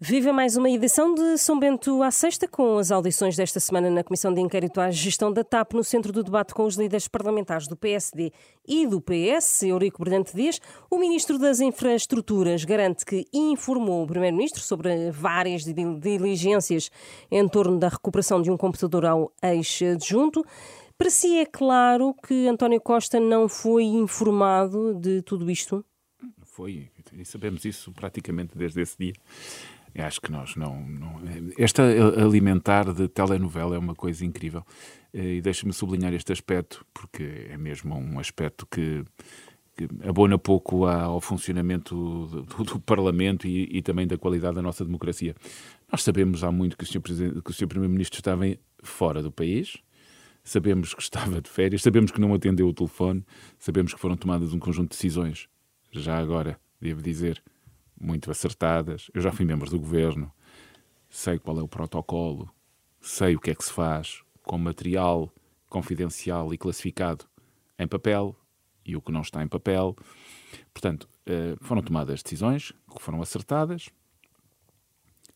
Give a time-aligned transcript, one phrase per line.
[0.00, 4.04] Viva mais uma edição de São Bento à Sexta, com as audições desta semana na
[4.04, 7.66] Comissão de Inquérito à Gestão da TAP, no centro do debate com os líderes parlamentares
[7.66, 8.30] do PSD
[8.64, 10.60] e do PS, Eurico Brilhante Dias.
[10.88, 16.92] O Ministro das Infraestruturas garante que informou o Primeiro-Ministro sobre várias diligências
[17.28, 20.44] em torno da recuperação de um computador ao ex-adjunto.
[20.96, 25.84] Para si é claro que António Costa não foi informado de tudo isto?
[26.44, 29.14] Foi, e sabemos isso praticamente desde esse dia.
[29.98, 31.20] Acho que nós não, não.
[31.58, 34.64] Esta alimentar de telenovela é uma coisa incrível.
[35.12, 39.04] Eh, e deixa-me sublinhar este aspecto, porque é mesmo um aspecto que,
[39.76, 44.84] que abona pouco ao funcionamento do, do Parlamento e, e, também da qualidade da nossa
[44.84, 45.34] democracia.
[45.90, 46.76] Nós sabemos há muito.
[46.76, 47.66] Que o Sr.
[47.66, 48.44] Primeiro-Ministro estava
[48.82, 49.78] fora do país,
[50.44, 53.24] sabemos que estava de férias, sabemos que não atendeu o telefone,
[53.58, 55.48] sabemos que foram tomadas um conjunto de decisões,
[55.90, 57.42] já agora, devo dizer,
[58.00, 59.10] muito acertadas.
[59.14, 60.32] Eu já fui membro do governo,
[61.08, 62.50] sei qual é o protocolo,
[63.00, 65.32] sei o que é que se faz com material
[65.68, 67.26] confidencial e classificado
[67.78, 68.34] em papel
[68.84, 69.94] e o que não está em papel.
[70.72, 73.90] Portanto, eh, foram tomadas decisões que foram acertadas,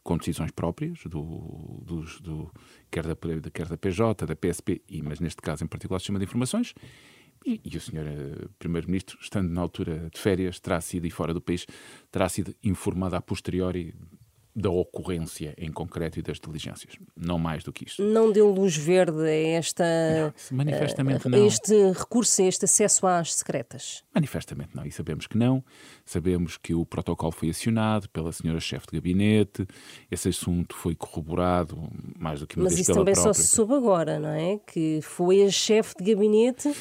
[0.03, 2.53] com decisões próprias, do, do, do,
[2.91, 3.15] quer, da,
[3.53, 6.75] quer da PJ, da PSP, e, mas neste caso em particular o Sistema de Informações,
[7.45, 11.35] e, e o senhor uh, Primeiro-Ministro, estando na altura de férias, terá sido, e fora
[11.35, 11.67] do país,
[12.11, 13.95] terá sido informado a posteriori
[14.55, 16.95] da ocorrência em concreto e das diligências.
[17.17, 18.03] Não mais do que isto.
[18.03, 19.85] Não deu luz verde a esta.
[20.51, 21.47] Não, manifestamente uh, não.
[21.47, 24.05] Este recurso, este acesso às secretas?
[24.15, 24.85] Manifestamente não.
[24.85, 25.65] E sabemos que não.
[26.05, 29.67] Sabemos que o protocolo foi acionado pela senhora chefe de gabinete.
[30.11, 33.33] Esse assunto foi corroborado mais do que uma Mas vez isso também própria.
[33.35, 34.59] só se soube agora, não é?
[34.67, 36.75] Que foi a chefe de gabinete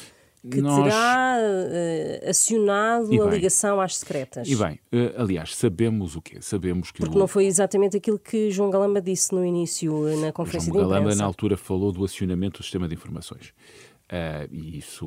[0.50, 0.84] que Nós...
[0.84, 4.48] terá uh, acionado a ligação às secretas.
[4.48, 6.40] E bem, uh, aliás, sabemos o quê?
[6.40, 7.18] Sabemos que Porque o...
[7.18, 10.86] não foi exatamente aquilo que João Galamba disse no início, eh, na conferência João de
[10.86, 11.04] imprensa.
[11.04, 13.54] Galamba, na altura, falou do acionamento do sistema de informações.
[14.10, 15.06] Uh, e isso,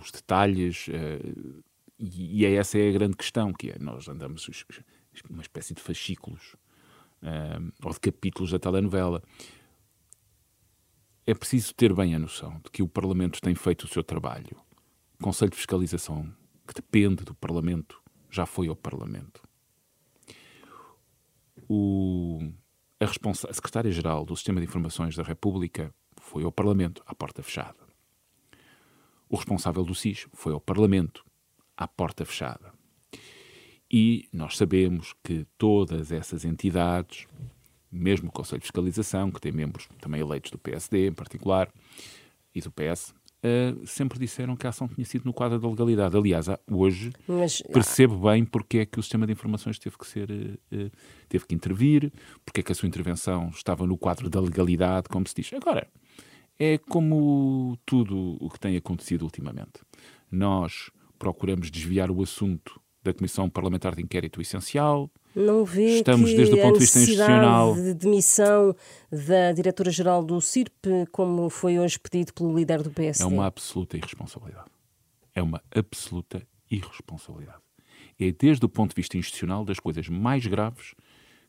[0.00, 0.88] os detalhes,
[1.98, 4.48] e, e é essa é a grande questão, que é, nós andamos
[5.30, 6.56] uma espécie de fascículos,
[7.84, 9.22] ou de capítulos da telenovela
[11.28, 14.56] é preciso ter bem a noção de que o Parlamento tem feito o seu trabalho.
[15.20, 16.26] O Conselho de Fiscalização,
[16.66, 18.00] que depende do Parlamento,
[18.30, 19.42] já foi ao Parlamento.
[21.68, 22.50] O,
[22.98, 27.76] a, a Secretária-Geral do Sistema de Informações da República foi ao Parlamento, à porta fechada.
[29.28, 31.26] O responsável do SIS foi ao Parlamento,
[31.76, 32.72] à porta fechada.
[33.92, 37.26] E nós sabemos que todas essas entidades
[37.90, 41.68] mesmo o Conselho de Fiscalização, que tem membros também eleitos do PSD em particular
[42.54, 45.68] e do PS, uh, eh, sempre disseram que a ação tinha sido no quadro da
[45.68, 46.16] legalidade.
[46.16, 50.30] Aliás, hoje Mas, percebo bem porque é que o sistema de informações teve que ser,
[50.30, 50.90] uh,
[51.28, 52.12] teve que intervir,
[52.44, 55.52] porque é que a sua intervenção estava no quadro da legalidade, como se diz.
[55.52, 55.86] Agora,
[56.58, 59.80] é como tudo o que tem acontecido ultimamente.
[60.30, 66.36] Nós procuramos desviar o assunto da Comissão Parlamentar de Inquérito Essencial, não vê Estamos, que
[66.36, 67.74] desde o ponto de vista institucional.
[67.74, 68.74] de demissão
[69.10, 73.22] da diretora-geral do CIRP, como foi hoje pedido pelo líder do PSD?
[73.22, 74.68] É uma absoluta irresponsabilidade.
[75.34, 77.62] É uma absoluta irresponsabilidade.
[78.18, 80.94] É, desde o ponto de vista institucional, das coisas mais graves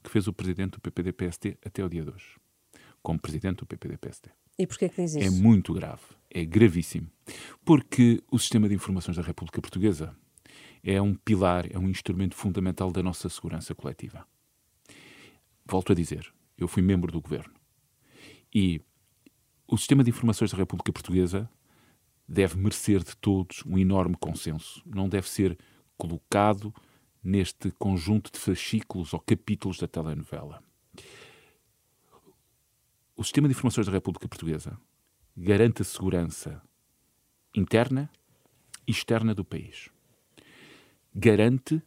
[0.04, 2.38] que fez o presidente do PPD-PSD até o dia de hoje.
[3.02, 4.30] Como presidente do PPD-PSD.
[4.58, 5.26] E porquê que diz isso?
[5.26, 6.02] É muito grave.
[6.30, 7.08] É gravíssimo.
[7.66, 10.16] Porque o sistema de informações da República Portuguesa
[10.84, 14.26] é um pilar, é um instrumento fundamental da nossa segurança coletiva.
[15.66, 17.54] Volto a dizer, eu fui membro do governo
[18.54, 18.82] e
[19.68, 21.50] o sistema de informações da República Portuguesa
[22.28, 24.82] deve merecer de todos um enorme consenso.
[24.86, 25.58] Não deve ser
[25.98, 26.74] colocado
[27.24, 30.64] neste conjunto de fascículos ou capítulos da telenovela.
[33.16, 34.80] O sistema de informações da República Portuguesa
[35.36, 36.62] garante a segurança
[37.56, 38.10] interna
[38.88, 39.90] e externa do país
[41.14, 41.81] garante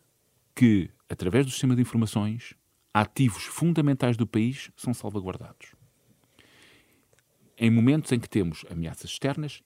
[0.55, 2.55] que, através do sistema de informações,
[2.93, 5.75] ativos fundamentais do país são salvaguardados.
[7.57, 9.63] Em momentos em que temos ameaças externas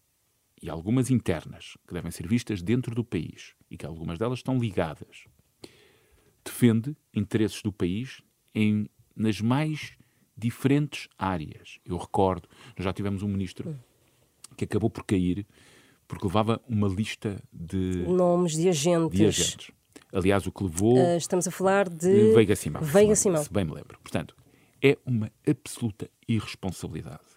[0.62, 4.58] e algumas internas, que devem ser vistas dentro do país e que algumas delas estão
[4.58, 5.24] ligadas,
[6.44, 8.22] defende interesses do país
[8.54, 9.96] em, nas mais
[10.36, 11.78] diferentes áreas.
[11.84, 13.78] Eu recordo, nós já tivemos um ministro
[14.56, 15.46] que acabou por cair
[16.06, 19.18] porque levava uma lista de nomes de agentes.
[19.18, 19.70] De agentes.
[20.12, 20.98] Aliás, o que levou.
[20.98, 22.32] Uh, estamos a falar de.
[22.32, 22.82] Veiga Simão.
[22.82, 23.42] Veiga Simão.
[23.42, 23.98] Se bem me lembro.
[24.00, 24.36] Portanto,
[24.82, 27.36] é uma absoluta irresponsabilidade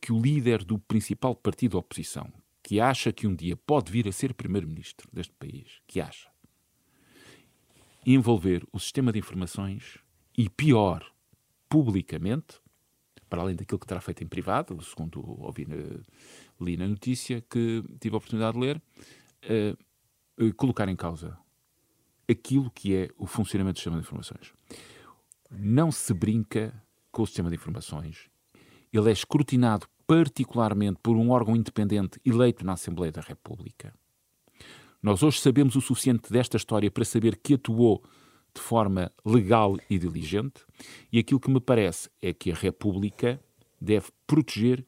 [0.00, 2.32] que o líder do principal partido da oposição,
[2.62, 6.28] que acha que um dia pode vir a ser primeiro-ministro deste país, que acha,
[8.06, 9.98] envolver o sistema de informações
[10.36, 11.04] e pior,
[11.68, 12.58] publicamente,
[13.28, 15.66] para além daquilo que terá feito em privado, segundo ouvi,
[16.64, 18.82] li na notícia que tive a oportunidade de ler,
[19.44, 21.38] uh, colocar em causa
[22.30, 24.52] aquilo que é o funcionamento do sistema de informações.
[25.50, 26.72] Não se brinca
[27.10, 28.30] com o sistema de informações.
[28.92, 33.94] Ele é escrutinado particularmente por um órgão independente eleito na Assembleia da República.
[35.02, 38.02] Nós hoje sabemos o suficiente desta história para saber que atuou
[38.54, 40.64] de forma legal e diligente,
[41.12, 43.40] e aquilo que me parece é que a República
[43.80, 44.84] deve proteger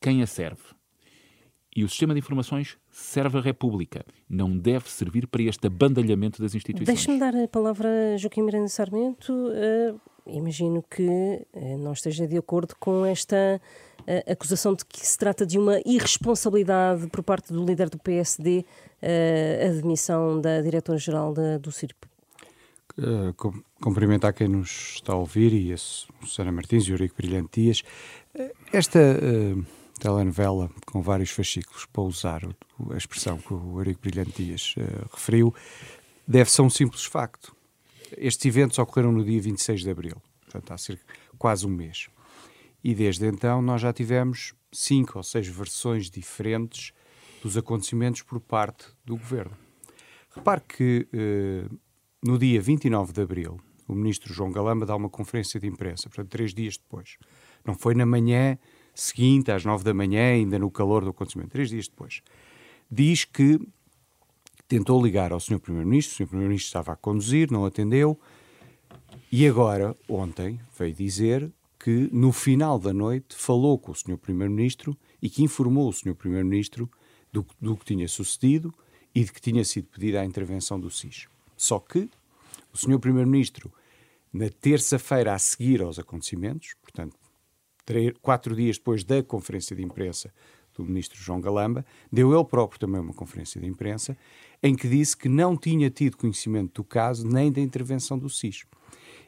[0.00, 0.62] quem a serve.
[1.74, 6.54] E o sistema de informações serve a República, não deve servir para este abandalhamento das
[6.54, 6.86] instituições.
[6.86, 9.32] Deixe-me dar a palavra a Joaquim Miranda Sarmento.
[9.32, 13.60] Uh, imagino que uh, não esteja de acordo com esta
[14.00, 18.64] uh, acusação de que se trata de uma irresponsabilidade por parte do líder do PSD,
[19.02, 22.10] a demissão da diretora-geral do CIRP.
[22.98, 23.32] Uh,
[23.80, 27.82] cumprimentar quem nos está a ouvir e a Susana Martins e o Eurico Brilhante Dias.
[28.34, 29.64] Uh, esta uh,
[30.00, 32.42] telenovela com vários fascículos, para usar
[32.90, 34.74] a expressão que o Eurico Brilhante Dias
[35.12, 35.54] referiu,
[36.26, 37.54] deve-se a um simples facto.
[38.16, 41.04] Estes eventos ocorreram no dia 26 de abril, portanto há cerca
[41.38, 42.08] quase um mês.
[42.82, 46.92] E desde então nós já tivemos cinco ou seis versões diferentes
[47.42, 49.56] dos acontecimentos por parte do governo.
[50.34, 51.06] Repare que
[52.24, 56.30] no dia 29 de abril, o ministro João Galamba dá uma conferência de imprensa, portanto,
[56.30, 57.16] três dias depois.
[57.64, 58.58] Não foi na manhã
[58.94, 62.22] seguinte, às nove da manhã, ainda no calor do acontecimento, três dias depois.
[62.90, 63.60] Diz que
[64.68, 65.58] tentou ligar ao Sr.
[65.58, 66.26] Primeiro-Ministro, o Sr.
[66.26, 68.18] Primeiro-Ministro estava a conduzir, não atendeu,
[69.32, 74.18] e agora, ontem, veio dizer que no final da noite falou com o Sr.
[74.18, 76.14] Primeiro-Ministro e que informou o Sr.
[76.14, 76.90] Primeiro-Ministro
[77.32, 78.74] do, do que tinha sucedido
[79.14, 81.26] e de que tinha sido pedida a intervenção do SIS.
[81.56, 82.10] Só que
[82.72, 82.98] o Sr.
[82.98, 83.72] Primeiro-Ministro,
[84.32, 87.16] na terça-feira a seguir aos acontecimentos, portanto,
[87.90, 90.32] três, quatro dias depois da conferência de imprensa
[90.76, 94.16] do Ministro João Galamba, deu ele próprio também uma conferência de imprensa
[94.62, 98.64] em que disse que não tinha tido conhecimento do caso nem da intervenção do SIS.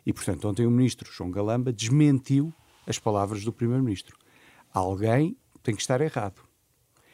[0.06, 2.52] E, portanto, ontem o Ministro João Galamba desmentiu
[2.86, 4.16] as palavras do Primeiro-Ministro.
[4.72, 6.40] Alguém tem que estar errado.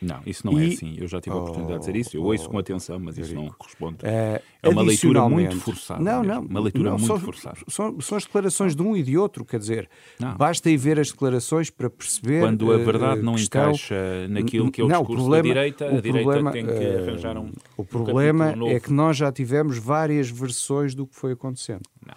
[0.00, 0.70] Não, isso não é e...
[0.70, 0.96] é assim.
[0.96, 2.16] Eu já tive a oportunidade de dizer isso.
[2.16, 3.96] Eu ouço oh, com atenção, mas isso não corresponde.
[3.96, 6.02] Uh, é uma leitura muito forçada.
[6.02, 6.34] Não, mesmo.
[6.34, 6.42] não.
[6.42, 7.58] Uma leitura não, muito são, forçada.
[7.68, 9.44] São, são as declarações de um e de outro.
[9.44, 9.90] Quer dizer,
[10.20, 10.36] não.
[10.36, 12.40] basta ir ver as declarações para perceber.
[12.40, 15.60] Quando a verdade uh, não encaixa naquilo que é o não, discurso o problema, da
[15.60, 17.52] direita, a direita problema, tem que eh, arranjar um.
[17.76, 21.82] O problema um é que nós já tivemos várias versões do que foi acontecendo.
[22.06, 22.14] Não.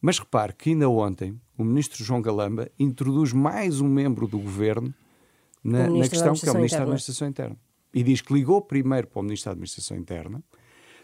[0.00, 4.92] Mas repare que ainda ontem o ministro João Galamba introduz mais um membro do governo
[5.62, 7.56] na, na questão que é o Ministro da Administração Interna
[7.94, 10.42] e diz que ligou primeiro para o Ministro da Administração Interna,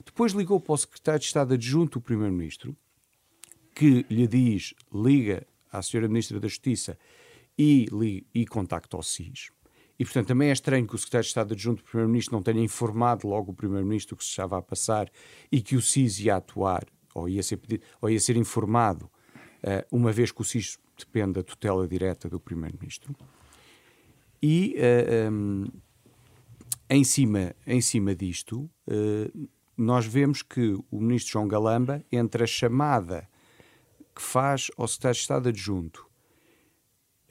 [0.05, 2.75] depois ligou para o Secretário de Estado Adjunto do Primeiro-Ministro,
[3.75, 6.99] que lhe diz, liga à Senhora Ministra da Justiça
[7.57, 9.51] e, li, e contacta o SIS.
[9.99, 12.63] E, portanto, também é estranho que o Secretário de Estado Adjunto do Primeiro-Ministro não tenha
[12.63, 15.11] informado logo o Primeiro-Ministro que se estava a passar
[15.51, 19.85] e que o SIS ia atuar, ou ia ser, pedido, ou ia ser informado, uh,
[19.97, 23.15] uma vez que o SIS depende da tutela direta do Primeiro-Ministro.
[24.43, 25.71] E uh, eh, um, ehm,
[26.91, 32.47] em cima, em cima disto, uh, nós vemos que o ministro João Galamba, entre a
[32.47, 33.29] chamada
[34.15, 36.07] que faz ao secretário de Estado adjunto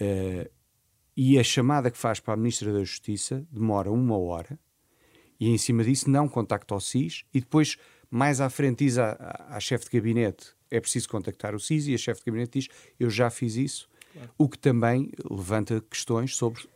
[0.01, 0.49] uh,
[1.15, 4.59] e a chamada que faz para a ministra da Justiça, demora uma hora,
[5.39, 7.77] e em cima disso não contacta o SIS, e depois,
[8.09, 11.87] mais à frente, diz à, à, à chefe de gabinete é preciso contactar o SIS,
[11.87, 14.31] e a chefe de gabinete diz eu já fiz isso, claro.
[14.37, 16.67] o que também levanta questões sobre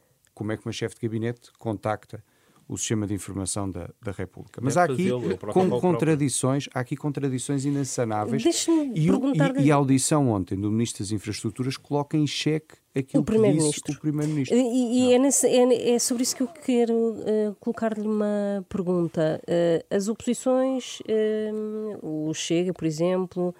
[0.41, 2.23] como é que uma chefe de gabinete contacta
[2.67, 4.61] o sistema de informação da, da República.
[4.63, 5.09] Mas há aqui
[5.51, 8.65] com contradições, há aqui contradições inassanáveis.
[8.65, 13.33] E, e, e, a audição ontem do Ministro das Infraestruturas coloca em xeque aquilo que
[13.33, 14.57] disse o Primeiro-Ministro.
[14.57, 19.41] E, e é, nesse, é, é, sobre isso que eu quero uh, colocar-lhe uma pergunta.
[19.43, 23.53] Uh, as oposições, uh, o Chega, por exemplo,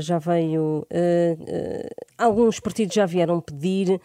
[0.00, 0.86] já veio.
[2.16, 4.00] alguns partidos já vieram pedir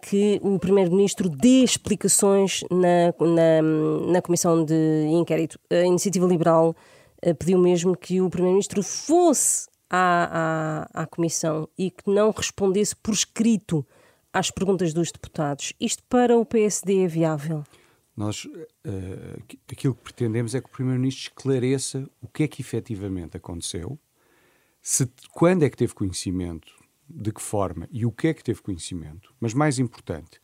[0.00, 5.58] que o Primeiro-Ministro dê explicações na, na, na Comissão de Inquérito.
[5.70, 6.74] A Iniciativa Liberal
[7.22, 12.96] eh, pediu mesmo que o Primeiro-Ministro fosse à, à, à Comissão e que não respondesse
[12.96, 13.86] por escrito
[14.32, 15.72] às perguntas dos deputados.
[15.78, 17.62] Isto para o PSD é viável?
[18.16, 23.36] Nós, uh, aquilo que pretendemos é que o Primeiro-Ministro esclareça o que é que efetivamente
[23.36, 23.98] aconteceu,
[24.80, 26.72] se, quando é que teve conhecimento
[27.14, 30.40] de que forma e o que é que teve conhecimento, mas mais importante,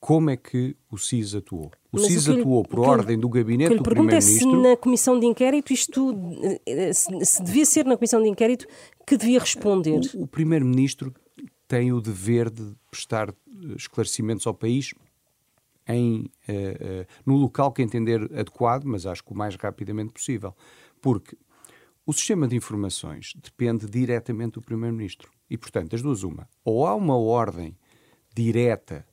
[0.00, 1.70] como é que o SIS atuou.
[1.90, 4.48] O Mas SIS atuou por ordem do gabinete do Primeiro-Ministro.
[4.48, 6.14] É se na comissão de inquérito isto
[6.66, 8.66] eh, se devia ser na comissão de inquérito
[9.06, 10.00] que devia responder.
[10.14, 11.12] O, o Primeiro-Ministro
[11.66, 13.34] tem o dever de prestar eh,
[13.76, 14.92] esclarecimentos ao país
[15.88, 20.54] em, uh, uh, no local que entender adequado, mas acho que o mais rapidamente possível.
[21.00, 21.36] Porque
[22.04, 25.30] o sistema de informações depende diretamente do Primeiro-Ministro.
[25.48, 26.48] E, portanto, das duas, uma.
[26.64, 27.76] Ou há uma ordem
[28.34, 29.06] direta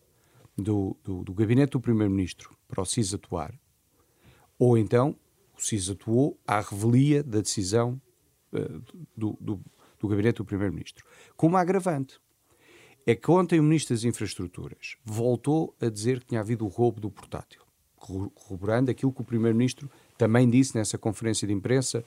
[0.58, 3.54] do, do, do gabinete do Primeiro-Ministro para o CIS atuar,
[4.58, 5.16] ou então
[5.58, 8.02] o CIS atuou à revelia da decisão
[8.52, 8.82] uh,
[9.16, 9.60] do, do,
[10.00, 11.06] do gabinete do Primeiro-Ministro.
[11.36, 12.20] Com uma agravante.
[13.06, 17.02] É que ontem o Ministro das Infraestruturas voltou a dizer que tinha havido o roubo
[17.02, 17.62] do portátil,
[17.98, 22.04] corroborando aquilo que o Primeiro-Ministro também disse nessa conferência de imprensa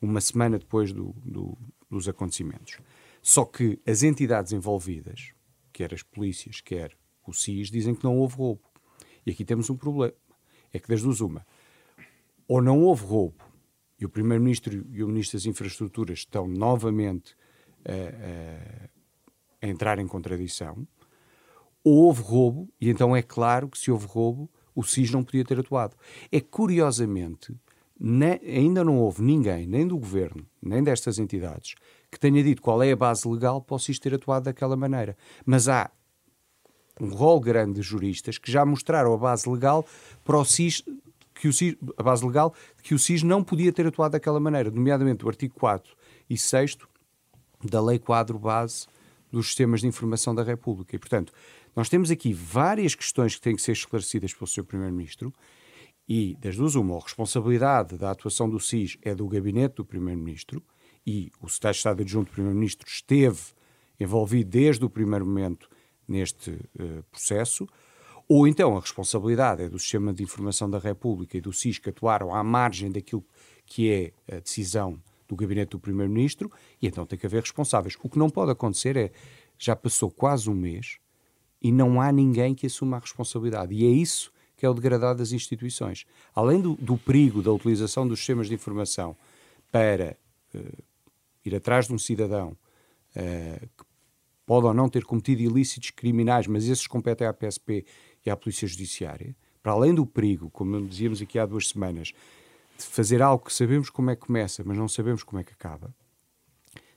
[0.00, 1.56] uma semana depois do, do,
[1.88, 2.78] dos acontecimentos.
[3.22, 5.32] Só que as entidades envolvidas,
[5.72, 8.62] quer as polícias, quer o SIS, dizem que não houve roubo.
[9.24, 10.12] E aqui temos um problema.
[10.72, 11.46] É que das duas uma.
[12.48, 13.44] Ou não houve roubo,
[13.98, 17.36] e o Primeiro-Ministro e o Ministro das Infraestruturas estão novamente
[17.84, 17.92] a,
[19.64, 20.86] a, a entrar em contradição,
[21.84, 25.44] ou houve roubo, e então é claro que se houve roubo, o SIS não podia
[25.44, 25.96] ter atuado.
[26.30, 27.54] É curiosamente,
[27.98, 31.74] ne, ainda não houve ninguém, nem do governo, nem destas entidades,
[32.12, 35.16] que tenha dito qual é a base legal para o SIS ter atuado daquela maneira.
[35.46, 35.90] Mas há
[37.00, 39.84] um rol grande de juristas que já mostraram a base legal
[40.22, 40.84] para o SIS,
[41.34, 41.52] que o
[41.96, 45.54] a base legal que o SIS não podia ter atuado daquela maneira, nomeadamente o artigo
[45.54, 45.96] 4
[46.28, 46.76] e 6
[47.64, 48.86] da Lei Quadro Base
[49.30, 50.94] dos Sistemas de Informação da República.
[50.94, 51.32] E, portanto,
[51.74, 54.64] nós temos aqui várias questões que têm que ser esclarecidas pelo Sr.
[54.64, 55.32] Primeiro-Ministro
[56.06, 60.62] e, das duas, uma, a responsabilidade da atuação do SIS é do gabinete do Primeiro-Ministro
[61.06, 63.40] e o Secretário de Estado Adjunto do Primeiro-Ministro esteve
[63.98, 65.68] envolvido desde o primeiro momento
[66.06, 67.66] neste uh, processo,
[68.28, 71.90] ou então a responsabilidade é do Sistema de Informação da República e do SIS que
[71.90, 73.24] atuaram à margem daquilo
[73.66, 77.96] que é a decisão do gabinete do Primeiro-Ministro, e então tem que haver responsáveis.
[78.02, 79.10] O que não pode acontecer é,
[79.58, 80.98] já passou quase um mês
[81.60, 83.74] e não há ninguém que assuma a responsabilidade.
[83.74, 86.04] E é isso que é o degradado das instituições.
[86.34, 89.16] Além do, do perigo da utilização dos sistemas de informação
[89.70, 90.16] para
[90.54, 90.82] uh,
[91.44, 92.56] ir atrás de um cidadão
[93.16, 93.84] uh, que
[94.46, 97.84] pode ou não ter cometido ilícitos criminais, mas esses competem à PSP
[98.24, 102.12] e à Polícia Judiciária, para além do perigo, como dizíamos aqui há duas semanas,
[102.76, 105.52] de fazer algo que sabemos como é que começa, mas não sabemos como é que
[105.52, 105.94] acaba,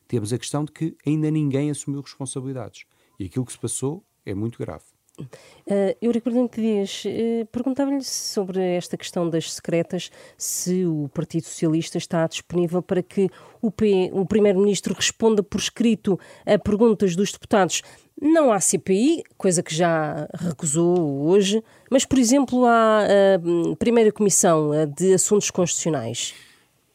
[0.07, 2.85] temos a questão de que ainda ninguém assumiu responsabilidades.
[3.19, 4.94] E aquilo que se passou é muito grave.
[5.21, 11.97] Uh, Eurico Prudente Dias, uh, perguntava-lhe sobre esta questão das secretas, se o Partido Socialista
[11.97, 13.29] está disponível para que
[13.61, 13.71] o,
[14.11, 17.81] o Primeiro-Ministro responda por escrito a perguntas dos deputados,
[18.21, 23.07] não à CPI, coisa que já recusou hoje, mas, por exemplo, à
[23.39, 26.33] uh, Primeira Comissão de Assuntos Constitucionais.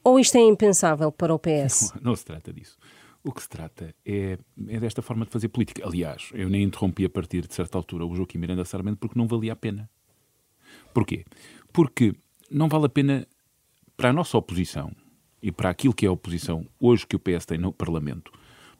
[0.02, 1.92] Ou isto é impensável para o PS?
[1.96, 2.78] Não, não se trata disso.
[3.22, 5.86] O que se trata é, é desta forma de fazer política.
[5.86, 9.28] Aliás, eu nem interrompi a partir de certa altura o Joaquim Miranda Sarmento porque não
[9.28, 9.90] valia a pena.
[10.94, 11.24] Porquê?
[11.72, 12.14] Porque
[12.50, 13.26] não vale a pena
[13.96, 14.90] para a nossa oposição
[15.42, 18.32] e para aquilo que é a oposição hoje que o PS tem no Parlamento,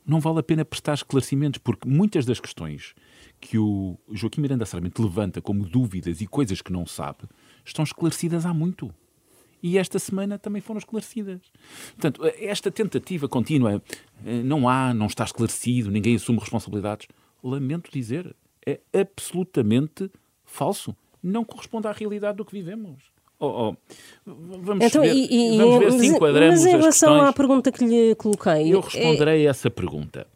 [0.06, 2.94] não vale a pena prestar esclarecimentos, porque muitas das questões
[3.40, 7.24] que o Joaquim Miranda Sarmento levanta como dúvidas e coisas que não sabe
[7.64, 8.92] estão esclarecidas há muito
[9.62, 11.40] e esta semana também foram esclarecidas.
[11.96, 13.82] Portanto, esta tentativa contínua,
[14.24, 17.08] eh, não há, não está esclarecido, ninguém assume responsabilidades.
[17.42, 18.34] Lamento dizer,
[18.66, 20.10] é absolutamente
[20.44, 20.94] falso.
[21.22, 23.10] Não corresponde à realidade do que vivemos.
[23.38, 23.76] Oh, oh.
[24.26, 27.84] Vamos, então, ver, e, e, vamos ver se enquadramos Mas em relação à pergunta que
[27.84, 28.74] lhe coloquei...
[28.74, 30.26] Eu responderei é, a essa pergunta.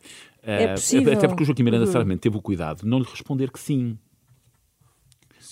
[0.43, 1.13] É uh, possível.
[1.13, 2.17] Até porque o Joaquim Miranda uhum.
[2.17, 3.99] teve o cuidado de não lhe responder que sim.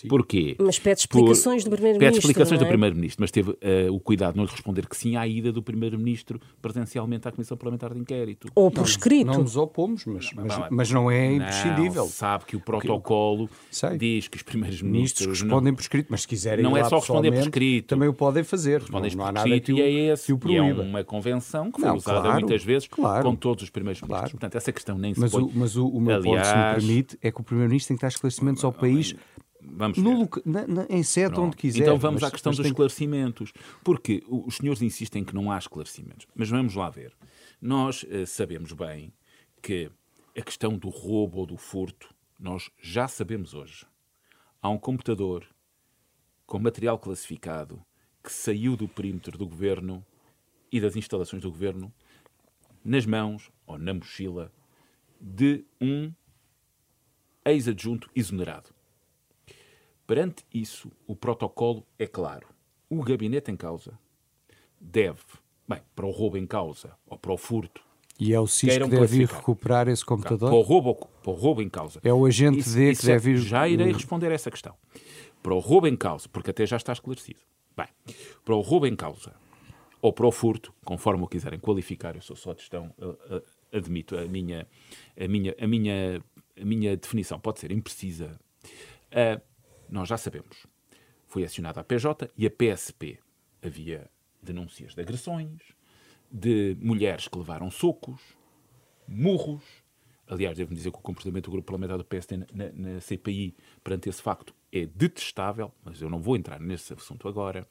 [0.02, 0.08] Sim.
[0.08, 0.56] Porquê?
[0.58, 1.70] Mas pede explicações Por...
[1.70, 2.12] do Primeiro-Ministro.
[2.12, 2.64] Pede explicações é?
[2.64, 3.56] do Primeiro-Ministro, mas teve uh,
[3.92, 7.56] o cuidado de não lhe responder que sim à ida do Primeiro-Ministro presencialmente à Comissão
[7.56, 8.48] Parlamentar de Inquérito.
[8.54, 9.26] Ou por escrito.
[9.26, 12.02] Não nos opomos, mas, mas, mas não é imprescindível.
[12.02, 13.96] Não, sabe que o protocolo Sei.
[13.96, 15.40] diz que os Primeiros-Ministros.
[15.40, 16.64] respondem por escrito, mas se quiserem.
[16.64, 17.86] Não é só responder por escrito.
[17.86, 18.80] Também o podem fazer.
[18.80, 21.04] Respondem não, não há nada que o, e é esse, que o E é uma
[21.04, 24.20] convenção que foi não, usada claro, muitas vezes claro, com todos os Primeiros-Ministros.
[24.20, 24.30] Claro.
[24.32, 25.42] Portanto, essa questão nem se mas põe.
[25.42, 27.96] O, mas o, o meu Aliás, ponto, se me permite, é que o Primeiro-Ministro tem
[27.96, 29.14] que dar esclarecimentos ao país
[29.64, 31.82] Vamos no, na, na, em sede onde quiser.
[31.82, 33.52] Então vamos mas, à questão dos esclarecimentos.
[33.84, 36.26] Porque os senhores insistem que não há esclarecimentos.
[36.34, 37.14] Mas vamos lá ver.
[37.60, 39.12] Nós uh, sabemos bem
[39.60, 39.90] que
[40.36, 43.86] a questão do roubo ou do furto, nós já sabemos hoje.
[44.60, 45.46] Há um computador
[46.46, 47.80] com material classificado
[48.22, 50.04] que saiu do perímetro do governo
[50.70, 51.92] e das instalações do governo
[52.84, 54.52] nas mãos ou na mochila
[55.20, 56.12] de um
[57.44, 58.70] ex-adjunto exonerado.
[60.12, 62.46] Perante isso, o protocolo é claro.
[62.86, 63.98] O gabinete em causa
[64.78, 65.22] deve,
[65.66, 67.82] bem, para o roubo em causa ou para o furto,
[68.20, 70.50] e é o SIS que deve ir recuperar esse computador?
[70.50, 71.98] Para o, roubo, para o roubo em causa.
[72.04, 73.36] É o agente isso, D que deve ir...
[73.38, 74.76] Já irei responder a essa questão.
[75.42, 77.40] Para o roubo em causa, porque até já está esclarecido.
[77.74, 77.88] Bem,
[78.44, 79.32] para o roubo em causa
[80.02, 82.94] ou para o furto, conforme o quiserem qualificar, eu sou só de gestão,
[83.72, 84.68] admito a minha,
[85.18, 86.22] a minha, a minha,
[86.60, 88.38] a minha definição pode ser imprecisa.
[89.10, 89.51] Uh,
[89.92, 90.66] nós já sabemos.
[91.28, 93.18] Foi acionada a PJ e a PSP.
[93.62, 94.10] Havia
[94.42, 95.60] denúncias de agressões,
[96.30, 98.20] de mulheres que levaram socos,
[99.06, 99.62] murros.
[100.26, 104.08] Aliás, devo dizer que o comportamento do grupo parlamentar do PSD na, na, CPI perante
[104.08, 107.68] esse facto é detestável, mas eu não vou entrar nesse assunto agora.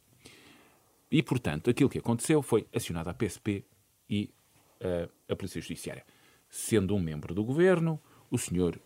[1.09, 3.65] E, portanto, aquilo que aconteceu foi acionada a PSP
[4.07, 4.31] e
[4.79, 6.05] uh, a Polícia Judiciária.
[6.47, 7.99] Sendo um membro do governo,
[8.29, 8.79] o senhor,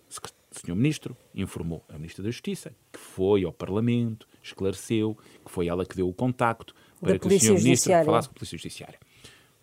[0.59, 5.85] senhor Ministro informou a Ministra da Justiça que foi ao Parlamento, esclareceu, que foi ela
[5.85, 8.99] que deu o contacto para da que o senhor Ministro falasse com a Polícia Judiciária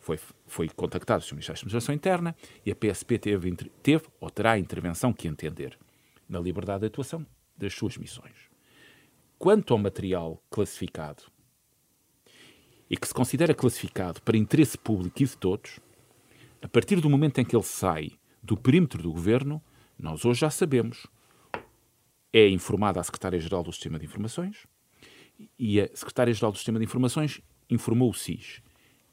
[0.03, 1.35] foi, foi contactado o Sr.
[1.35, 5.79] Ministro da Administração Interna e a PSP teve, teve ou terá a intervenção que entender
[6.29, 7.25] na liberdade de atuação
[7.57, 8.51] das suas missões.
[9.39, 11.23] Quanto ao material classificado
[12.91, 15.79] e que se considera classificado para interesse público e de todos,
[16.61, 18.11] a partir do momento em que ele sai
[18.43, 19.63] do perímetro do governo,
[20.03, 21.07] nós hoje já sabemos.
[22.33, 24.67] É informada a Secretária-Geral do Sistema de Informações
[25.59, 27.41] e a Secretária-Geral do Sistema de Informações
[27.71, 28.61] informou o SIS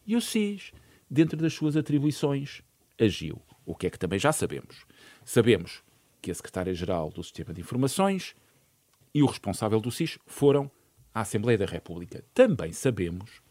[0.05, 0.71] e o SIS,
[1.09, 2.63] dentro das suas atribuições,
[2.99, 3.39] agiu.
[3.65, 4.85] O que é que também já sabemos.
[5.23, 5.83] Sabemos
[6.21, 8.35] que a Secretária-Geral do Sistema de Informações
[9.13, 10.71] e o responsável do SIS foram
[11.13, 12.23] à Assembleia da República.
[12.33, 13.41] Também sabemos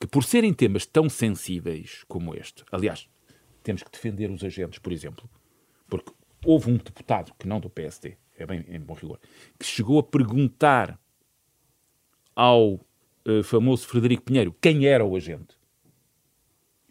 [0.00, 3.06] que, por serem temas tão sensíveis como este, aliás,
[3.62, 5.28] temos que defender os agentes, por exemplo,
[6.44, 9.18] houve um deputado, que não do PSD, é bem em bom rigor,
[9.58, 10.98] que chegou a perguntar
[12.34, 15.60] ao uh, famoso Frederico Pinheiro quem era o agente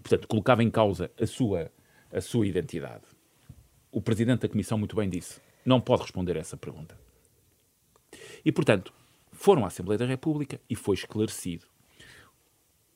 [0.01, 1.71] portanto, colocava em causa a sua,
[2.11, 3.03] a sua identidade.
[3.91, 6.97] O presidente da Comissão muito bem disse: não pode responder a essa pergunta.
[8.43, 8.93] E, portanto,
[9.31, 11.65] foram à Assembleia da República e foi esclarecido.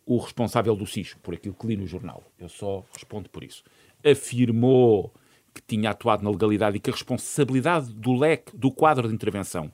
[0.05, 3.63] O responsável do SIS, por aquilo que li no jornal, eu só respondo por isso,
[4.03, 5.13] afirmou
[5.53, 9.71] que tinha atuado na legalidade e que a responsabilidade do leque, do quadro de intervenção,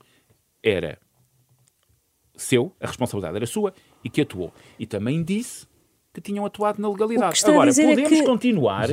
[0.61, 0.99] era
[2.35, 4.53] seu, a responsabilidade era sua, e que atuou.
[4.77, 5.67] E também disse
[6.13, 7.41] que tinham atuado na legalidade.
[7.45, 8.23] Agora, é podemos é que...
[8.23, 8.89] continuar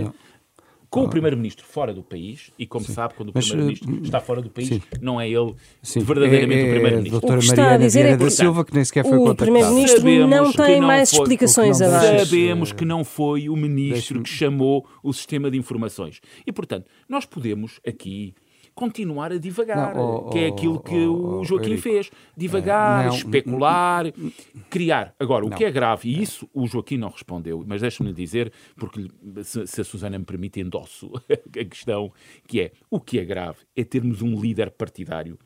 [0.88, 2.92] com o Primeiro-Ministro fora do país, e como sim.
[2.92, 4.82] sabe, quando o Primeiro-Ministro uh, está fora do país, sim.
[5.00, 6.00] não é ele sim.
[6.00, 7.18] verdadeiramente é, é, o Primeiro-Ministro.
[7.18, 10.26] O que está a dizer é que da Silva, que nem sequer foi o Primeiro-Ministro
[10.26, 12.24] não tem não mais foi, explicações a dar.
[12.24, 16.20] Sabemos que não foi o Ministro que chamou o sistema de informações.
[16.46, 18.34] E, portanto, nós podemos aqui
[18.76, 22.10] continuar a divagar, não, oh, que é aquilo que oh, o Joaquim Eurico, fez.
[22.36, 24.04] Divagar, não, especular,
[24.68, 25.14] criar.
[25.18, 29.10] Agora, o que é grave, e isso o Joaquim não respondeu, mas deixe-me dizer, porque
[29.42, 32.12] se, se, a Susana me permite, endosso a questão,
[32.46, 35.38] que é, o que é grave é termos um líder partidário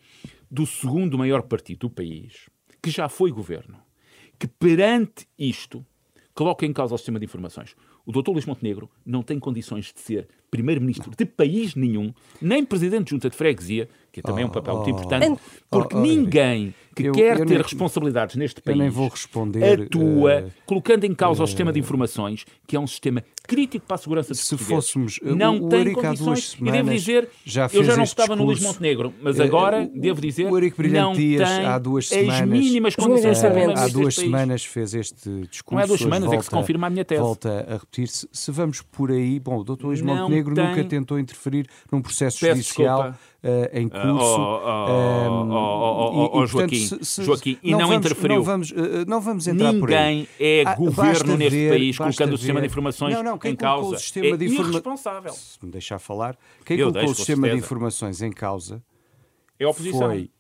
[0.51, 2.51] do segundo maior partido do país,
[2.83, 3.79] que já foi governo,
[4.41, 5.87] que perante isto
[6.35, 7.77] coloca em causa o sistema de informações.
[8.05, 13.05] O doutor Luís Montenegro não tem condições de ser primeiro-ministro de país nenhum, nem presidente
[13.05, 16.03] de junta de freguesia, que também é um papel muito oh, importante, porque oh, oh,
[16.03, 21.15] ninguém que eu, quer eu ter nem, responsabilidades neste país responder, atua uh, colocando em
[21.15, 24.41] causa uh, o sistema de informações, que é um sistema crítico para a segurança dos
[24.41, 26.51] se fôssemos não o, o tem Eurico condições.
[26.51, 30.01] semanas, e devo dizer já eu já não estava no Luís Montenegro mas agora uh,
[30.01, 33.45] devo dizer o Eurico não tem há duas semanas, as mínimas condições.
[33.45, 36.87] há duas semanas fez este discurso não é duas semanas volta, é que se confirma
[36.89, 37.23] a minha tese.
[37.23, 40.67] volta a repetir se, se vamos por aí bom o doutor Luís Montenegro tem...
[40.67, 43.17] nunca tentou interferir num processo Peço judicial uh,
[43.73, 44.61] em curso.
[46.47, 46.89] Joaquim,
[47.25, 48.37] Joaquim, e não, vamos, interferiu.
[48.37, 48.75] Não vamos, uh,
[49.07, 50.29] não vamos entrar Ninguém por aí.
[50.39, 52.35] é ah, governo neste ver, país colocando ver.
[52.35, 53.97] o sistema de informações não, não, quem em causa.
[53.97, 54.71] O sistema é de informa...
[54.71, 55.33] irresponsável.
[55.33, 58.83] Se me deixar falar, quem Eu colocou o sistema de informações em causa
[59.59, 60.09] é a oposição.
[60.09, 60.31] foi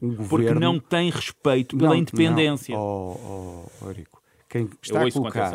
[0.00, 0.28] um governo...
[0.28, 2.74] Porque não tem respeito pela não, independência.
[2.74, 2.82] Não.
[2.82, 5.52] Oh, oh, Eurico, quem está a colocar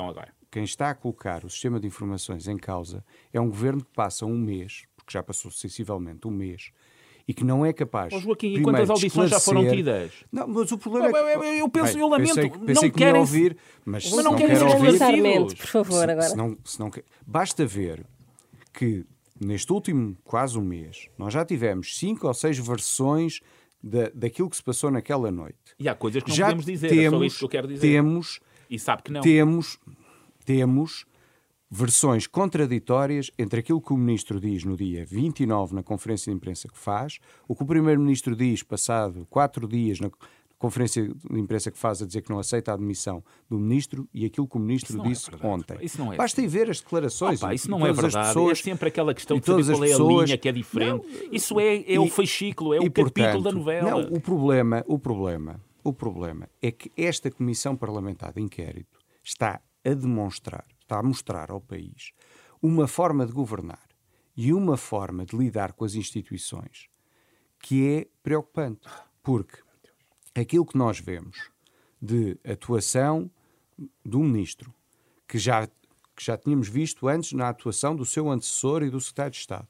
[0.52, 4.26] quem está a colocar o sistema de informações em causa é um governo que passa
[4.26, 6.72] um mês, porque já passou sensivelmente um mês,
[7.28, 8.14] e que não é capaz.
[8.14, 10.12] Oh, Joaquim, e quantas audições já foram tidas?
[10.30, 11.62] Não, mas o problema é que.
[11.62, 15.56] Eu, penso, eu lamento, pensei, pensei não querem ouvir, mas, mas não, não querem ouvir.
[15.56, 16.30] por favor, agora.
[16.30, 16.92] Se não, se não,
[17.26, 18.06] basta ver
[18.74, 19.06] que
[19.40, 23.40] neste último quase um mês nós já tivemos cinco ou seis versões
[23.82, 25.58] da, daquilo que se passou naquela noite.
[25.80, 27.68] E há coisas que não já podemos dizer, temos, é só isso que eu quero
[27.68, 27.88] dizer.
[27.88, 28.40] Temos.
[28.70, 29.22] E sabe que não.
[29.22, 29.80] Temos.
[30.45, 31.06] Temos
[31.69, 36.67] versões contraditórias entre aquilo que o ministro diz no dia 29 na conferência de imprensa
[36.67, 40.12] que faz, o que o primeiro-ministro diz passado quatro dias na
[40.62, 44.25] conferência de imprensa que faz a dizer que não aceita a admissão do ministro e
[44.25, 45.77] aquilo que o ministro é disse é ontem.
[45.82, 47.41] Isso não é Basta ir ver as declarações.
[47.41, 48.27] Opa, isso não é verdade.
[48.27, 50.21] Pessoas, é sempre aquela questão de saber qual é pessoas...
[50.21, 51.08] a linha que é diferente.
[51.08, 53.89] Não, isso é, é e, o fascículo, é o capítulo portanto, da novela.
[53.89, 59.60] Não, o problema, o problema, o problema é que esta comissão parlamentar de inquérito está
[59.84, 62.12] a demonstrar, está a mostrar ao país
[62.62, 63.88] uma forma de governar
[64.36, 66.89] e uma forma de lidar com as instituições
[67.60, 68.88] que é preocupante.
[69.22, 69.60] Porque
[70.36, 71.52] aquilo que nós vemos
[72.02, 73.30] de atuação
[74.04, 74.74] do ministro,
[75.28, 79.32] que já, que já tínhamos visto antes na atuação do seu antecessor e do secretário
[79.32, 79.67] de Estado,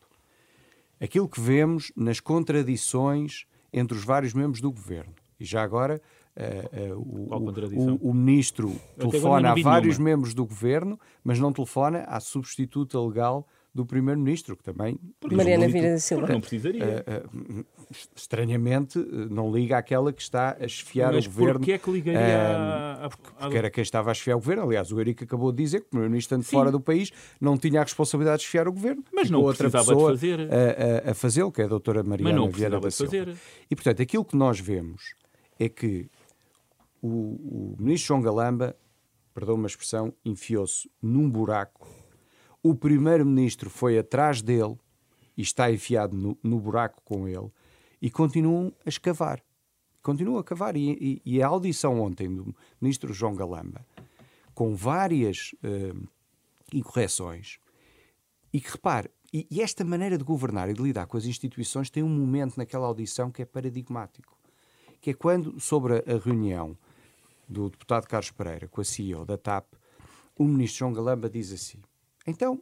[1.00, 6.02] aquilo que vemos nas contradições entre os vários membros do governo, e já agora
[6.34, 10.16] Uh, uh, o, o, o, ministro telefona a vários nenhuma.
[10.16, 14.98] membros do governo, mas não telefona à substituta legal do primeiro-ministro, que também.
[15.30, 16.28] Mariana Vira da Silva.
[16.28, 17.06] Não precisaria.
[17.06, 17.66] Uh,
[18.16, 18.98] estranhamente,
[19.30, 21.48] não liga àquela que está a esfiar mas o governo.
[21.48, 23.10] Mas porquê é que ligaria?
[23.10, 24.64] porque, porque era quem estava a esfiar o governo.
[24.64, 27.82] Aliás, o Eurico acabou de dizer que o primeiro-ministro, estando fora do país, não tinha
[27.82, 29.04] a responsabilidade de esfiar o governo.
[29.14, 30.40] Mas não outra pessoa de fazer.
[30.50, 33.12] A, a, a fazê-lo, que é a doutora Mariana Vieira da Silva.
[33.12, 33.36] Fazer.
[33.70, 35.14] E, portanto, aquilo que nós vemos
[35.62, 36.10] é que
[37.00, 38.76] o, o ministro João Galamba,
[39.32, 41.88] perdão uma expressão, enfiou-se num buraco.
[42.64, 44.76] O primeiro-ministro foi atrás dele
[45.38, 47.52] e está enfiado no, no, buraco com ele
[48.02, 49.40] e continuam a escavar.
[50.02, 50.76] Continuam a cavar.
[50.76, 53.86] E, e, e, a audição ontem do ministro João Galamba,
[54.56, 56.08] com várias uh,
[56.74, 57.60] incorreções,
[58.52, 61.92] e que repare, e, e esta maneira de governar e de lidar com as instituições
[61.92, 64.41] tem um momento naquela audição que é paradigmático,
[65.02, 66.78] que é quando, sobre a, reunião
[67.50, 69.66] do deputado Carlos Pereira com a CEO da TAP,
[70.38, 71.80] o ministro João Galamba diz assim:
[72.26, 72.62] então,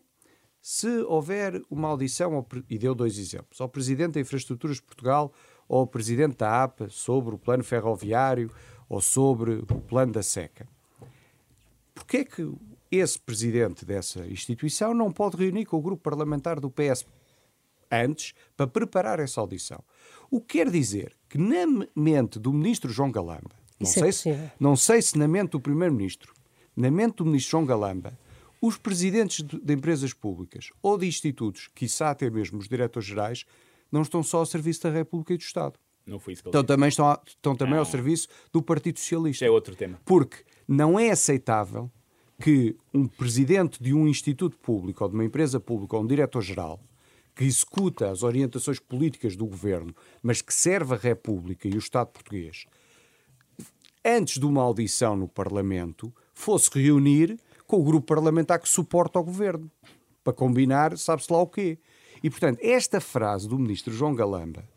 [0.62, 5.34] se houver uma audição, e deu dois exemplos, ao Presidente da Infraestruturas de Portugal
[5.68, 8.52] ou ao Presidente da APA sobre o plano ferroviário
[8.88, 10.68] ou sobre o plano da SECA,
[11.94, 12.52] porquê é que
[12.90, 17.06] esse Presidente dessa instituição não pode reunir com o grupo parlamentar do PS
[17.92, 19.84] antes para preparar essa audição?
[20.32, 24.32] O que quer dizer que na mente do Ministro João Galamba não Isso é sei,
[24.34, 26.34] é se, não sei se na mente do Primeiro-Ministro,
[26.76, 28.18] na mente do Ministro João Galamba,
[28.62, 33.46] os presidentes de, de empresas públicas ou de institutos, quiçá até mesmo os diretores-gerais,
[33.90, 35.80] não estão só ao serviço da República e do Estado.
[36.06, 39.46] Não foi isso que então, também estão, a, estão também ao serviço do Partido Socialista.
[39.46, 40.00] É outro tema.
[40.04, 41.90] Porque não é aceitável
[42.42, 46.82] que um presidente de um instituto público ou de uma empresa pública ou um diretor-geral
[47.40, 52.08] que executa as orientações políticas do governo, mas que serve a República e o Estado
[52.08, 52.66] português,
[54.04, 59.24] antes de uma audição no Parlamento, fosse reunir com o grupo parlamentar que suporta o
[59.24, 59.72] governo,
[60.22, 61.80] para combinar, sabe-se lá o quê.
[62.22, 64.68] E, portanto, esta frase do ministro João Galamba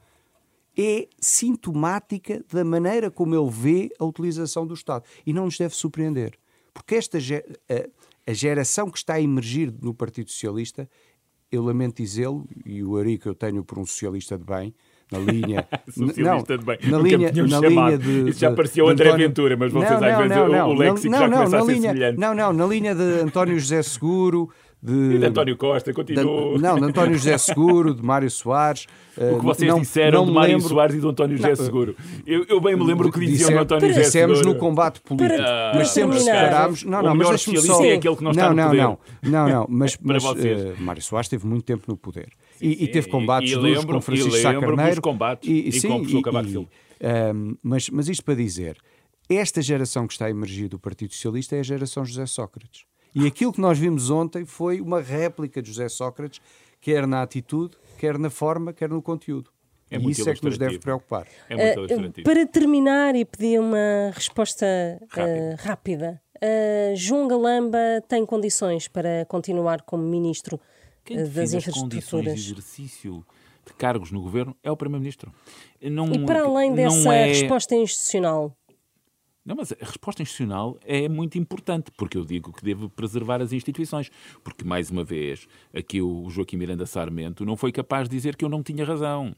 [0.79, 5.05] é sintomática da maneira como ele vê a utilização do Estado.
[5.27, 6.39] E não nos deve surpreender.
[6.73, 10.89] Porque esta a, geração que está a emergir no Partido Socialista,
[11.53, 14.75] eu lamento dizê-lo, e o Ari que eu tenho por um socialista de bem,
[15.13, 15.69] na linha.
[16.17, 16.79] não, bem.
[16.91, 19.29] Na linha, na linha de, Isso já parecia o André António...
[19.29, 21.57] Ventura, mas vocês não, às vezes não, não, o, o léxico não, já não, começa
[21.59, 22.19] a ser linha, semelhante.
[22.19, 24.49] Não, não, na linha de António José Seguro,
[24.83, 26.59] de, de António Costa, continua.
[26.59, 28.87] não, de António José Seguro, de Mário Soares.
[29.15, 30.69] O que vocês não, disseram não de Mário lembro...
[30.71, 31.95] Soares e do António José Seguro.
[32.27, 34.33] Eu, eu bem me lembro o que diziam do António José Seguro.
[34.33, 36.83] Dissemos no combate político, ah, mas sempre separámos.
[36.83, 37.85] Não, não, mas só.
[37.85, 38.79] é aquele que não não, poder.
[38.79, 40.35] Não, não, não, mas, mas uh,
[40.79, 42.31] Mário Soares teve muito tempo no poder.
[42.59, 45.03] E, sim, e, teve combates e, e lembro, com Francisco Sá Carneiro.
[45.03, 46.69] combates e, e, sim, com o professor Cavaco Silva.
[47.63, 48.79] Mas, mas isto para dizer,
[49.29, 52.87] esta geração que está a emergir do Partido Socialista é a geração José Sócrates.
[53.15, 56.41] E aquilo que nós vimos ontem foi uma réplica de José Sócrates,
[56.81, 59.51] quer na atitude, quer na forma, quer no conteúdo.
[59.91, 61.27] É e isso é que nos deve preocupar.
[61.51, 64.67] É uh, para terminar e pedir uma resposta
[65.03, 70.59] uh, rápida, uh, João Galamba tem condições para continuar como ministro
[71.05, 71.81] Quem das infraestruturas?
[71.83, 73.25] condições de exercício
[73.67, 75.31] de cargos no governo é o primeiro-ministro.
[75.81, 75.91] E
[76.25, 77.27] para além dessa é...
[77.27, 78.57] resposta institucional,
[79.45, 83.53] não, mas a resposta institucional é muito importante, porque eu digo que devo preservar as
[83.53, 84.11] instituições.
[84.45, 88.45] Porque, mais uma vez, aqui o Joaquim Miranda Sarmento não foi capaz de dizer que
[88.45, 89.35] eu não tinha razão.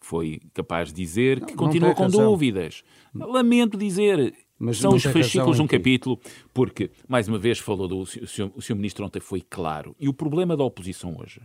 [0.00, 2.30] Foi capaz de dizer que continua com razão.
[2.30, 2.84] dúvidas.
[3.12, 6.20] Lamento dizer, mas São os fascículos de um capítulo,
[6.52, 8.00] porque, mais uma vez, falou do.
[8.00, 9.96] O senhor, o senhor Ministro ontem foi claro.
[9.98, 11.40] E o problema da oposição hoje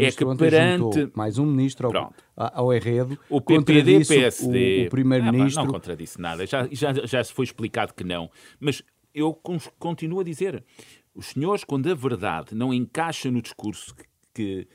[0.00, 1.12] é que perante.
[1.14, 2.14] Mais um ministro ao, Pronto.
[2.36, 3.16] ao Herredo.
[3.28, 4.82] O PPD, PSD.
[4.82, 5.62] O, o Primeiro-Ministro.
[5.62, 6.44] Ah, não contradisse nada.
[6.44, 8.28] Já, já, já se foi explicado que não.
[8.58, 8.82] Mas
[9.14, 9.32] eu
[9.78, 10.64] continuo a dizer.
[11.14, 14.68] Os senhores, quando a verdade não encaixa no discurso que, que,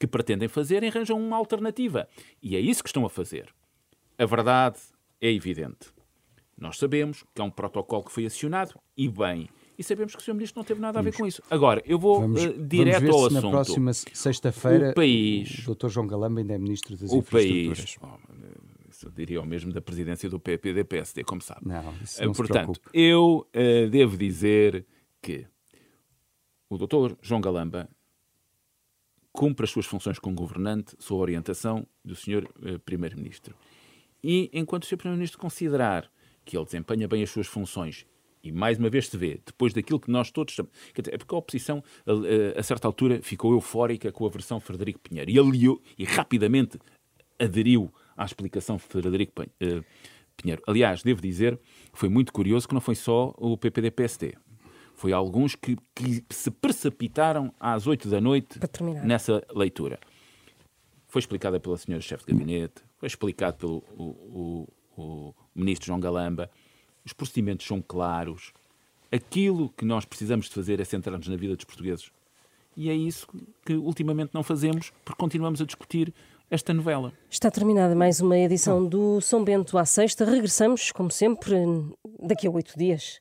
[0.00, 2.06] que pretendem fazer, arranjam uma alternativa.
[2.42, 3.46] E é isso que estão a fazer.
[4.18, 4.76] A verdade
[5.18, 5.92] é evidente.
[6.62, 10.24] Nós sabemos que é um protocolo que foi acionado, e bem, e sabemos que o
[10.24, 10.34] Sr.
[10.34, 11.42] Ministro não teve nada a ver com isso.
[11.50, 13.42] Agora, eu vou vamos, uh, direto vamos ao assunto.
[13.42, 15.88] Na próxima sexta-feira, o país, o Dr.
[15.88, 17.96] João Galamba ainda é Ministro das o Infraestruturas.
[17.96, 21.66] País, oh, diria o mesmo da presidência do PPD-PSD, como sabe.
[21.66, 24.86] Não, isso não uh, Portanto, eu uh, devo dizer
[25.20, 25.44] que
[26.70, 27.16] o Dr.
[27.20, 27.88] João Galamba
[29.32, 32.46] cumpre as suas funções como governante sob a orientação do Sr.
[32.84, 33.56] Primeiro-Ministro.
[34.22, 34.98] E enquanto o Sr.
[34.98, 36.08] Primeiro-Ministro considerar
[36.44, 38.06] que ele desempenha bem as suas funções
[38.42, 40.72] e mais uma vez se vê, depois daquilo que nós todos estamos.
[40.96, 45.30] É porque a oposição, a, a, certa altura, ficou eufórica com a versão Frederico Pinheiro
[45.30, 46.78] e aliou e rapidamente
[47.38, 49.82] aderiu à explicação Frederico eh,
[50.36, 50.62] Pinheiro.
[50.66, 51.58] Aliás, devo dizer,
[51.92, 54.34] foi muito curioso que não foi só o PPD-PSD.
[54.94, 58.58] Foi alguns que, que, se precipitaram às oito da noite
[59.04, 59.98] nessa leitura.
[61.08, 66.50] Foi explicada pela senhora chefe de gabinete, foi explicado pelo o, o ministro João Galamba
[67.04, 68.52] os procedimentos são claros.
[69.10, 72.10] Aquilo que nós precisamos de fazer é centrar-nos na vida dos portugueses.
[72.76, 73.26] E é isso
[73.66, 76.14] que ultimamente não fazemos, porque continuamos a discutir
[76.50, 77.12] esta novela.
[77.30, 80.24] Está terminada mais uma edição do São Bento à Sexta.
[80.24, 81.54] Regressamos, como sempre,
[82.20, 83.20] daqui a oito dias.